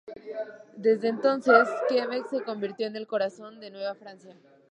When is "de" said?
3.59-3.69